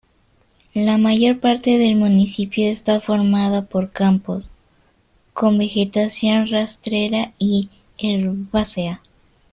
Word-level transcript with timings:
La 0.73 0.97
mayor 0.97 1.39
parte 1.39 1.77
del 1.77 1.95
municipio 1.95 2.65
está 2.67 2.99
formada 2.99 3.65
por 3.67 3.91
campos, 3.91 4.49
con 5.35 5.59
vegetación 5.59 6.47
rastrera 6.49 7.33
y 7.37 7.69
herbácea. 7.99 9.03